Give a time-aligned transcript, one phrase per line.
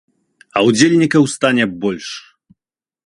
[0.57, 2.07] А удзельнікаў стане больш.